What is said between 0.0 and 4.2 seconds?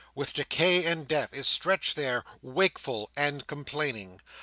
—with decay and death, is stretched there, wakeful and complaining.